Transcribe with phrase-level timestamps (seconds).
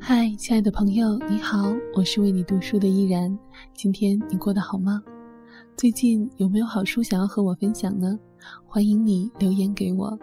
[0.00, 3.36] 嗨，亲爱的朋友，你好，我是为你读书的依然。
[3.74, 5.02] 今天你过得好吗？
[5.76, 8.18] 最近有没有好书想要和我分享呢？
[8.64, 10.18] 欢迎你留言给我。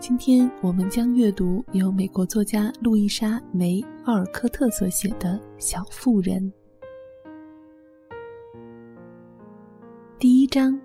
[0.00, 6.42] 今天我们将阅读由美国作家路易莎·梅·奥尔科特所写的《小妇人》
[10.18, 10.78] 第一章：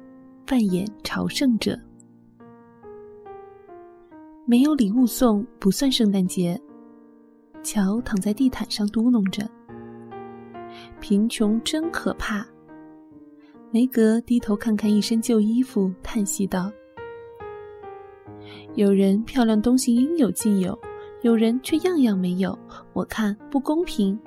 [0.45, 1.79] 扮演朝圣者。
[4.45, 6.59] 没有礼物送不算圣诞节。
[7.63, 9.49] 乔躺在地毯上嘟哝着
[10.99, 12.45] ：“贫穷真可怕。”
[13.71, 16.71] 梅格低头看看一身旧衣服，叹息道
[18.75, 20.77] ：“有人漂亮东西应有尽有，
[21.21, 22.57] 有人却样样没有，
[22.93, 24.19] 我看不公平。”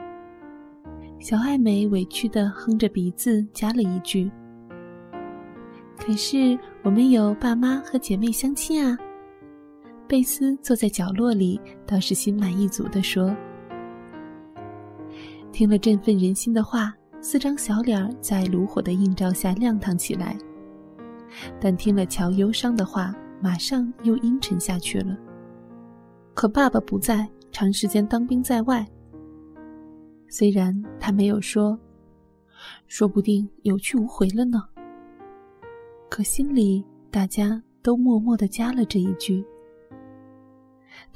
[1.20, 4.30] 小艾美委屈地哼着鼻子，加了一句
[5.96, 8.98] ：“可是我们有爸妈和姐妹相亲啊。”
[10.09, 13.34] 贝斯坐在角落里，倒是心满意足地说
[15.50, 20.39] ：“听了振奋人心的话，四张小脸在炉火的映照下亮堂起来。
[21.61, 25.17] 但听了乔忧伤的话，马上又阴沉下去了。
[26.34, 28.86] 可爸爸不在，长时间当兵在外。
[30.28, 31.77] 虽然他没有说，
[32.86, 34.62] 说不定有去无回了呢。
[36.08, 39.45] 可心里大家都默默地加了这一句。”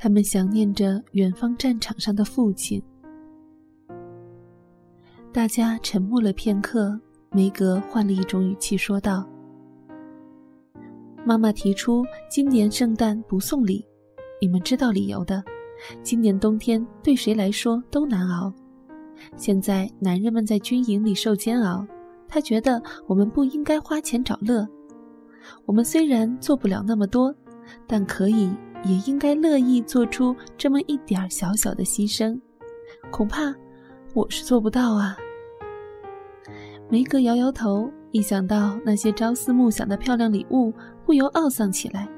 [0.03, 2.83] 他们想念着远方战场上的父亲。
[5.31, 6.99] 大家沉默了片刻，
[7.31, 9.29] 梅格换了一种语气说道
[11.23, 13.85] ：“妈妈提出今年圣诞不送礼，
[14.41, 15.45] 你们知道理由的。
[16.03, 18.51] 今年冬天对谁来说都难熬。
[19.37, 21.87] 现在男人们在军营里受煎熬，
[22.27, 24.67] 他觉得我们不应该花钱找乐。
[25.67, 27.35] 我们虽然做不了那么多，
[27.87, 28.51] 但可以。”
[28.85, 32.39] 也应该乐意做出这么一点小小的牺牲，
[33.11, 33.55] 恐怕
[34.15, 35.17] 我是做不到啊。
[36.89, 40.73] 梅格摇摇头，一想到那些朝思暮想的漂亮礼物，
[41.05, 42.09] 不由懊丧起来。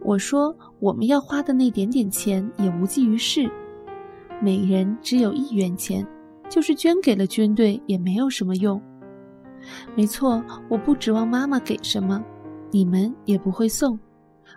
[0.00, 3.50] 我说，我们要花的那点点钱也无济于事，
[4.40, 6.06] 每人只有一元钱，
[6.48, 8.80] 就是捐给了军队也没有什么用。
[9.94, 12.22] 没错，我不指望妈妈给什么。
[12.70, 13.98] 你们也不会送，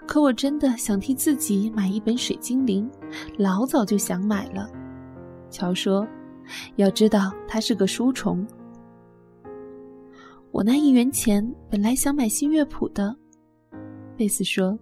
[0.07, 2.89] 可我真的想替自己买一本《水精灵》，
[3.37, 4.69] 老早就想买了。
[5.49, 6.07] 乔说
[6.75, 8.45] ：“要知道，他是个书虫。”
[10.51, 13.15] 我那一元钱本来想买新乐谱的，
[14.17, 14.77] 贝斯说。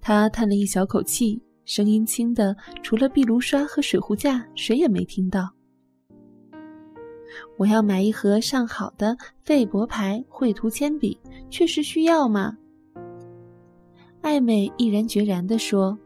[0.00, 5.48] 他叹了一小口气，声音轻的，除了壁炉刷和水壶架，谁也没听到。
[7.56, 11.18] 我要买一盒上好的费伯牌绘图铅笔，
[11.48, 12.56] 确实需要吗？
[14.20, 15.98] 艾美毅然决然地说：“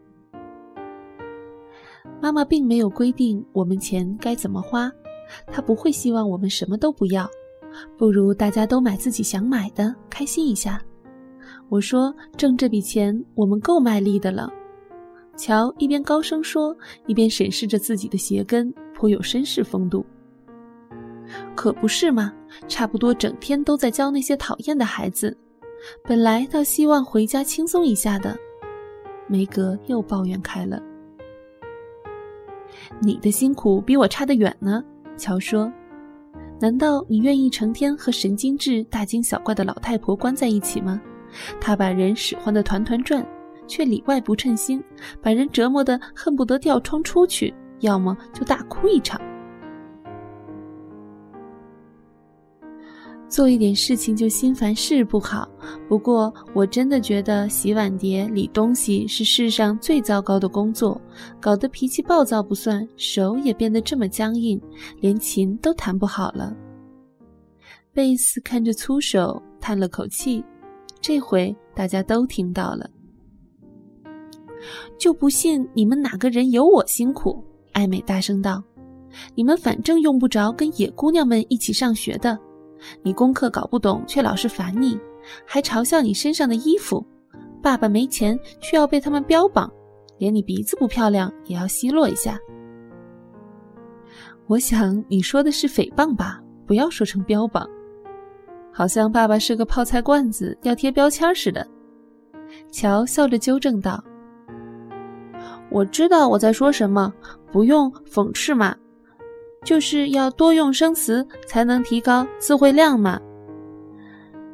[2.21, 4.91] 妈妈并没有规定我们钱该怎么花，
[5.47, 7.29] 她不会希望我们什么都不要。
[7.97, 10.81] 不如大家都买自己想买的，开心一下。”
[11.67, 14.49] 我说：“挣这笔钱，我们够卖力的了。”
[15.35, 16.73] 乔一边高声说，
[17.07, 20.05] 一边审视着自己的鞋跟，颇有绅士风度。
[21.55, 22.33] 可不是嘛？
[22.67, 25.35] 差不多整天都在教那些讨厌的孩子，
[26.03, 28.35] 本来倒希望回家轻松一下的。
[29.27, 30.81] 梅格又抱怨开了。
[32.99, 34.83] 你的辛苦比我差得远呢，
[35.17, 35.71] 乔说。
[36.59, 41.01] 难道你愿意成天和神经质、大惊小怪的老太婆关在一起吗？
[41.59, 43.25] 她把人使唤得团团转，
[43.67, 44.81] 却里外不称心，
[45.21, 49.19] 把人折磨得恨不得掉窗出去，要么就大哭一场。
[53.27, 55.47] 做一点事情就心烦是不好，
[55.89, 60.99] 不过我真的觉得洗碗碟、理东西是世上最糟糕的工作，
[61.39, 64.61] 搞得脾气暴躁不算，手也变得这么僵硬，
[65.01, 66.55] 连琴都弹不好了。
[67.91, 70.43] 贝斯看着粗手，叹了口气。
[71.01, 72.89] 这回大家都听到了，
[74.97, 77.43] 就不信你们哪个人有我辛苦？
[77.73, 78.63] 艾美大声道
[79.35, 82.39] ：“你们反正用不着跟野姑娘们一起上学的。”
[83.03, 84.99] 你功课搞不懂，却老是烦你，
[85.45, 87.05] 还嘲笑你身上的衣服。
[87.61, 89.71] 爸爸没钱，却要被他们标榜，
[90.17, 92.39] 连你鼻子不漂亮也要奚落一下。
[94.47, 96.41] 我想你说的是诽谤吧？
[96.67, 97.67] 不要说成标榜，
[98.71, 101.65] 好像爸爸是个泡菜罐子，要贴标签似的。
[102.71, 104.03] 乔笑着纠正道
[105.71, 107.11] ：“我知道我在说什么，
[107.51, 108.75] 不用讽刺嘛。”
[109.65, 113.19] 就是要多用生词，才能提高词汇量嘛。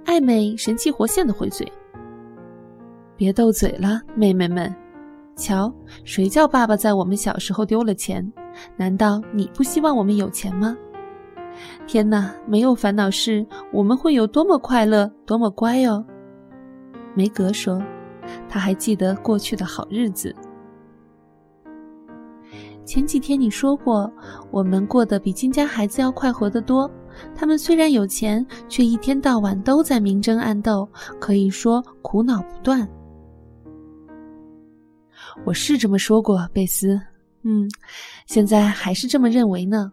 [0.05, 1.69] 艾美神气活现的回嘴
[3.15, 4.73] ：“别斗嘴了，妹妹们。”
[5.35, 5.73] 瞧，
[6.03, 8.31] 谁叫爸爸在我们小时候丢了钱？
[8.77, 10.77] 难道你不希望我们有钱吗？
[11.85, 16.05] 天哪，没有烦恼事，我们会有多么快乐，多么乖哦！
[17.15, 17.81] 梅格说，
[18.47, 20.33] 他还记得过去的好日子。
[22.85, 24.11] 前几天你说过，
[24.51, 26.89] 我们过得比金家孩子要快活得多。
[27.35, 30.87] 他们虽然有钱，却一天到晚都在明争暗斗，
[31.19, 32.87] 可以说苦恼不断。
[35.45, 36.99] 我是这么说过，贝斯。
[37.43, 37.69] 嗯，
[38.27, 39.91] 现在还是这么认为呢。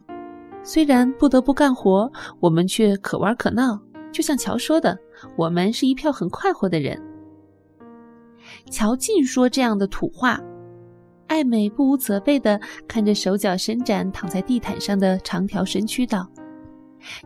[0.63, 3.81] 虽然不得不干活，我们却可玩可闹。
[4.13, 4.99] 就像乔说的，
[5.37, 7.01] 我们是一票很快活的人。
[8.71, 10.41] 乔尽说这样的土话。
[11.29, 16.29] 艾美不无责备地看着手脚伸展躺在地毯上的长条身躯，道：“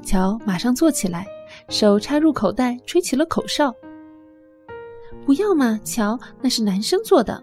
[0.03, 1.25] 乔，马上坐起来，
[1.69, 3.75] 手插入口袋，吹起了口哨。
[5.25, 7.43] 不要嘛，乔，那是男生做的，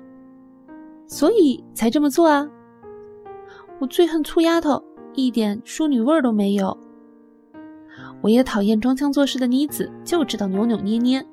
[1.07, 2.47] 所以才这么做啊。
[3.79, 4.83] 我最恨粗丫头，
[5.13, 6.77] 一点淑女味儿都没有。
[8.21, 11.25] 我也讨厌装腔作势的妮子，就知道扭扭捏捏。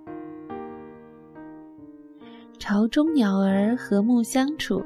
[2.58, 4.82] 巢中鸟儿和睦相处。”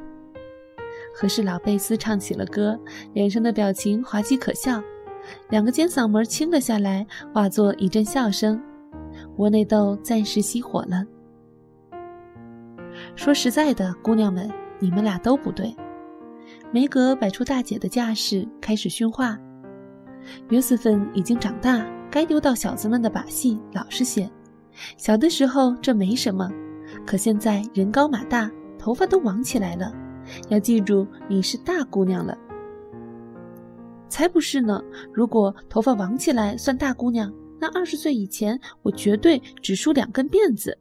[1.21, 2.81] 可是老贝斯唱起了歌，
[3.13, 4.83] 脸上的表情滑稽可笑，
[5.51, 8.59] 两个尖嗓门清了下来，化作一阵笑声。
[9.37, 11.05] 窝内斗暂时熄火了。
[13.15, 15.77] 说实在的，姑娘们，你们俩都不对。
[16.73, 19.37] 梅格摆出大姐的架势，开始训话。
[20.49, 24.27] 约瑟芬已经长大，该丢到小子们的把戏，老实些。
[24.97, 26.51] 小的时候这没什么，
[27.07, 29.93] 可现在人高马大，头发都王起来了。
[30.49, 32.37] 要记住，你是大姑娘了。
[34.09, 34.83] 才不是呢！
[35.13, 40.77] 如果头发绑起来算大姑娘，那二十岁以前我绝对只梳两根辫子。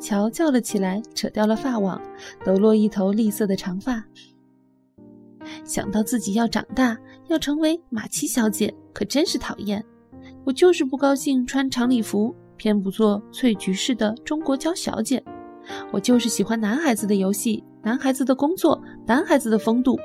[0.00, 2.00] 乔叫了起来，扯掉了发网，
[2.44, 4.04] 抖落一头栗色的长发。
[5.64, 6.96] 想到自己要长大，
[7.26, 9.84] 要成为马奇小姐，可真是讨厌。
[10.44, 15.22] 我就是不高兴穿长礼服，偏不做翠菊式的中国娇小姐。
[15.90, 17.64] 我就是喜欢男孩子的游戏。
[17.82, 19.98] 男孩子的工作，男孩子的风度，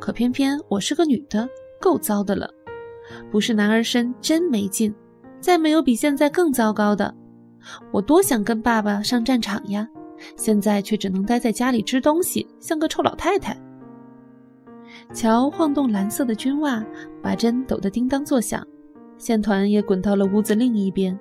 [0.00, 1.48] 可偏偏我是个女的，
[1.80, 2.48] 够糟的了。
[3.30, 4.92] 不是男儿身真没劲，
[5.38, 7.14] 再没有比现在更糟糕的。
[7.92, 9.86] 我多想跟爸爸上战场呀，
[10.36, 13.56] 现在却只能待在家里吃东西，像个臭老太太。
[15.12, 16.84] 乔晃动蓝色的军袜，
[17.22, 18.66] 把针抖得叮当作响，
[19.18, 21.18] 线团也滚到了屋子另一边。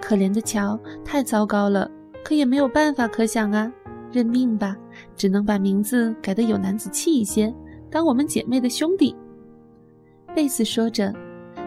[0.00, 1.90] 可怜的乔，太糟糕了。
[2.24, 3.72] 可也没有办法可想啊，
[4.12, 4.76] 认命吧，
[5.16, 7.52] 只能把名字改得有男子气一些，
[7.90, 9.14] 当我们姐妹的兄弟。
[10.34, 11.12] 贝斯说着，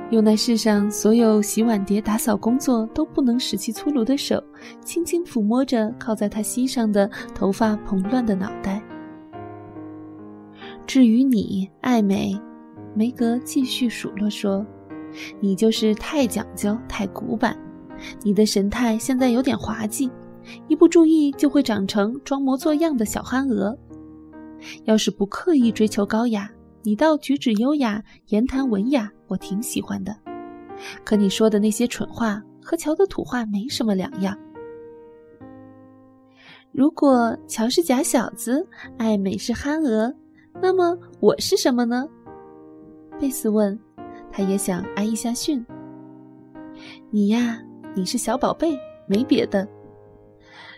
[0.09, 4.41] 用那世上所有洗碗碟、打扫工作都不能使其粗鲁的手，
[4.85, 8.81] 轻轻抚摸着靠在他膝上的头发蓬乱的脑袋。
[10.87, 12.39] 至于你，爱美，
[12.93, 14.65] 梅格继续数落说
[15.41, 17.57] ：“你就是太讲究、太古板，
[18.21, 20.09] 你的神态现在有点滑稽。”
[20.67, 23.77] 一不注意就会长成装模作样的小憨鹅。
[24.85, 26.49] 要是不刻意追求高雅，
[26.83, 30.15] 你倒举止优雅，言谈文雅，我挺喜欢的。
[31.03, 34.37] 可你说的那些蠢话和乔的土话没什么两样。
[36.71, 38.65] 如果乔是假小子，
[38.97, 40.13] 爱美是憨鹅，
[40.61, 42.07] 那么我是什么呢？
[43.19, 43.77] 贝斯问，
[44.31, 45.63] 他也想挨一下训。
[47.11, 47.61] 你呀，
[47.93, 48.75] 你是小宝贝，
[49.07, 49.67] 没别的。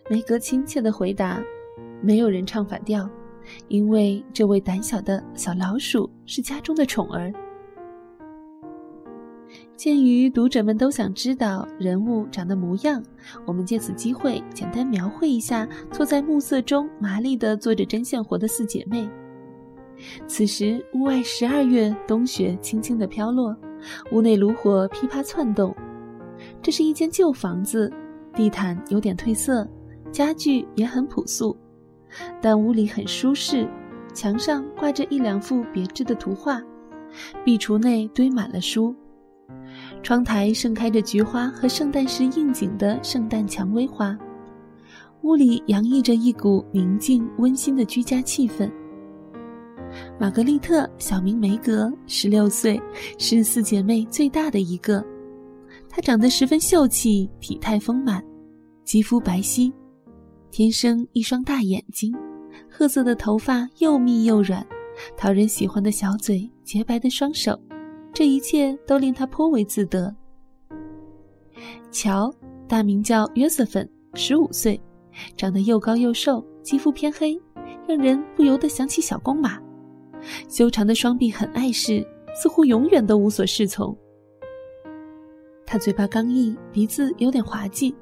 [0.07, 1.43] 梅格亲切的回答
[1.99, 3.09] ：“没有人唱反调，
[3.69, 7.33] 因为这位胆小的小老鼠是家中的宠儿。”
[9.75, 13.01] 鉴于读者们都想知道人物长的模样，
[13.47, 19.09] 我们借此机会简单描绘一下坐在暮色中麻利地做着针线活的四姐妹。
[20.27, 23.55] 此时屋外十二月冬雪轻轻地飘落，
[24.11, 25.75] 屋内炉火噼啪窜动。
[26.61, 27.91] 这是一间旧房子，
[28.35, 29.67] 地毯有点褪色。
[30.15, 31.57] 家具也很朴素，
[32.41, 33.69] 但屋里很舒适。
[34.13, 36.61] 墙上挂着一两幅别致的图画，
[37.43, 38.95] 壁橱内堆满了书，
[40.01, 44.17] 窗台盛开着菊花和圣诞时应景的圣诞蔷薇花。
[45.23, 48.71] 屋里洋溢着一股宁静温馨的居家气氛。
[50.17, 52.81] 玛格丽特，小名梅格，十六岁，
[53.17, 55.03] 是四姐妹最大的一个。
[55.89, 58.23] 她长得十分秀气，体态丰满，
[58.85, 59.69] 肌肤白皙。
[60.57, 62.15] 天生一双大眼睛，
[62.69, 64.65] 褐色的头发又密又软，
[65.17, 67.59] 讨人喜欢的小嘴，洁白的双手，
[68.13, 70.15] 这一切都令他颇为自得。
[71.91, 72.33] 乔，
[72.69, 74.79] 大名叫约瑟芬，十五岁，
[75.35, 77.37] 长得又高又瘦，肌肤偏黑，
[77.85, 79.61] 让人不由得想起小公马。
[80.47, 82.01] 修长的双臂很碍事，
[82.33, 83.93] 似乎永远都无所适从。
[85.65, 87.93] 他嘴巴刚毅，鼻子有点滑稽，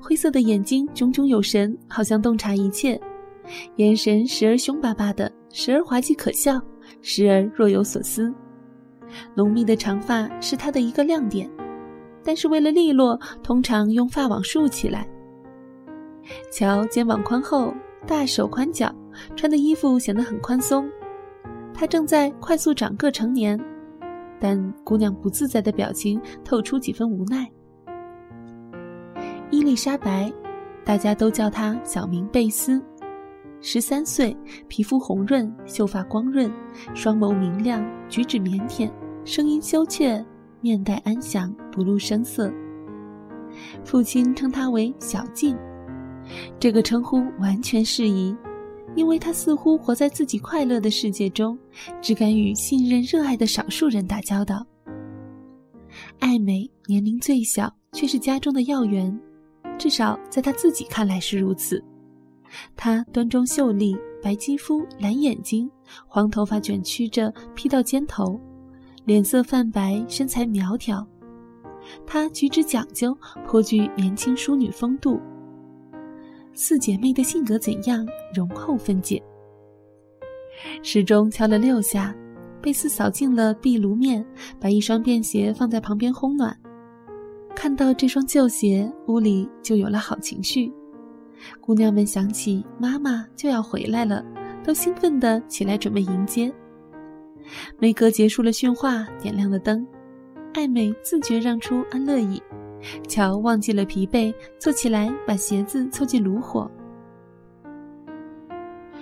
[0.00, 3.00] 灰色的眼睛炯炯有神，好像洞察一切，
[3.76, 6.60] 眼神时而凶巴巴的，时而滑稽可笑，
[7.02, 8.32] 时而若有所思。
[9.34, 11.48] 浓密的长发是他的一个亮点。
[12.24, 15.08] 但是为了利落，通常用发网束起来。
[16.50, 17.72] 乔肩膀宽厚，
[18.04, 18.92] 大手宽脚，
[19.36, 20.90] 穿的衣服显得很宽松。
[21.72, 23.56] 他正在快速长个成年，
[24.40, 27.48] 但姑娘不自在的表情透出几分无奈。
[29.50, 30.32] 伊丽莎白，
[30.84, 32.82] 大家都叫她小名贝斯，
[33.60, 34.36] 十三岁，
[34.66, 36.52] 皮肤红润，秀发光润，
[36.94, 38.90] 双眸明亮，举止腼腆，
[39.24, 40.24] 声音羞怯。
[40.62, 42.52] 面带安详，不露声色。
[43.84, 45.56] 父亲称她为小静，
[46.58, 48.34] 这个称呼完全适宜，
[48.96, 51.56] 因为她似乎活在自己快乐的世界中，
[52.02, 54.66] 只敢与信任、热爱的少数人打交道。
[56.18, 59.16] 艾美年龄最小，却是家中的要员，
[59.78, 61.82] 至少在她自己看来是如此。
[62.76, 65.70] 她端庄秀丽，白肌肤，蓝眼睛，
[66.06, 68.40] 黄头发卷曲着披到肩头。
[69.04, 71.06] 脸色泛白，身材苗条，
[72.04, 73.16] 她举止讲究，
[73.46, 75.20] 颇具年轻淑女风度。
[76.52, 78.04] 四姐妹的性格怎样，
[78.34, 79.22] 容后分解。
[80.82, 82.12] 时钟敲了六下，
[82.60, 84.26] 贝斯扫净了壁炉面，
[84.58, 86.58] 把一双便鞋放在旁边烘暖。
[87.56, 90.70] 看到这双旧鞋，屋里就有了好情绪。
[91.58, 94.22] 姑娘们想起妈妈就要回来了，
[94.62, 96.52] 都兴奋地起来准备迎接。
[97.78, 99.84] 梅格结束了训话，点亮了灯。
[100.52, 102.40] 艾美自觉让出安乐椅，
[103.08, 106.70] 乔忘记了疲惫，坐起来把鞋子凑近炉火。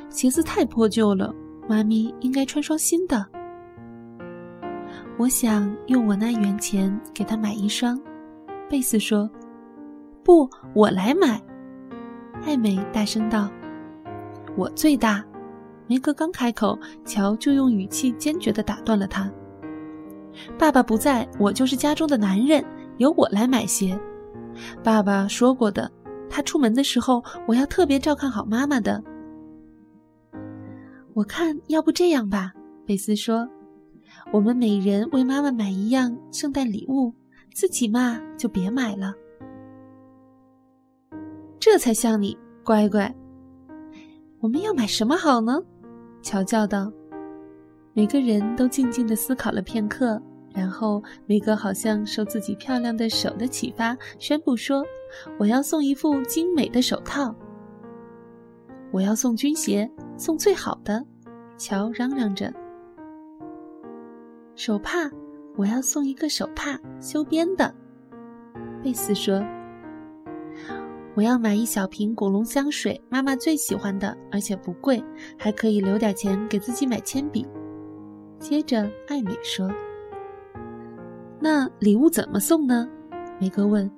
[0.08, 1.34] 鞋子太破旧了，
[1.68, 3.26] 妈咪应该穿双新的。
[5.18, 8.00] 我想用我那元钱给她买一双。
[8.74, 9.30] 贝斯说
[10.24, 11.40] ：“不，我来买。”
[12.44, 13.48] 艾美大声道
[14.58, 15.24] ：“我最大。”
[15.86, 19.30] 梅格刚开口，乔就用语气坚决地打断了他
[20.58, 22.64] ：“爸爸不在，我就是家中的男人，
[22.96, 23.96] 由我来买鞋。
[24.82, 25.88] 爸爸说过的，
[26.28, 29.00] 他出门的时候，我要特别照看好妈妈的。
[31.12, 32.52] 我看，要不这样吧？”
[32.84, 33.48] 贝斯说
[34.34, 37.14] ：“我们每人为妈妈买一样圣诞礼物，
[37.54, 39.14] 自己嘛就别买了。
[41.58, 43.14] 这才像你，乖乖。
[44.40, 45.62] 我们要买什么好呢？”
[46.20, 46.92] 乔叫道
[47.94, 50.20] ：“每个人都静静地思考了片刻，
[50.52, 54.84] 然后梅格好像受自己漂亮的手的启发，宣布说
[55.38, 57.34] ：‘我要送一副精美的手套。’
[58.90, 61.02] 我要送军鞋，送最好的。”
[61.56, 62.52] 乔嚷嚷着。
[64.56, 65.10] “手帕，
[65.56, 67.74] 我要送一个手帕，修边的。”
[68.82, 69.44] 贝斯说。
[71.16, 75.00] 我要买一小瓶古龙香水，妈妈最喜欢的，而且不贵，
[75.38, 77.46] 还可以留点钱给自己买铅笔。
[78.40, 79.70] 接着，艾美说
[81.38, 82.88] ：“那礼物怎么送呢？”
[83.38, 83.88] 梅格问。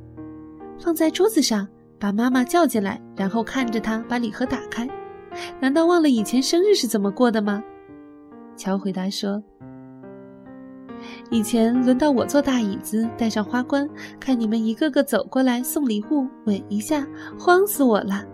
[0.80, 1.68] “放在桌子上，
[1.98, 4.88] 把妈妈叫进来，然后看着她把礼盒打开。
[5.60, 7.62] 难道忘了以前生日是怎么过的吗？”
[8.56, 9.42] 乔回答说。
[11.30, 13.88] 以前轮到我坐大椅子，戴上花冠，
[14.18, 17.06] 看你们一个个走过来送礼物，吻一下，
[17.38, 18.24] 慌死我了。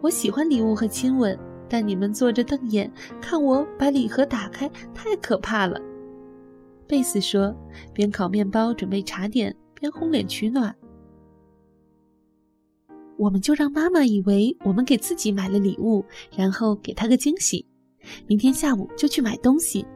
[0.00, 1.38] 我喜欢礼物和亲吻，
[1.68, 5.80] 但你们坐着瞪眼看我把礼盒打开，太可怕了。
[6.86, 7.54] 贝斯说，
[7.92, 10.74] 边烤面包准备茶点，边烘脸取暖。
[13.16, 16.04] 我们就让妈妈以为我们给自己买了礼物，
[16.36, 17.64] 然后给她个惊喜。
[18.26, 19.86] 明天下午就去买东西。